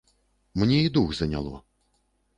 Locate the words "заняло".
1.19-1.63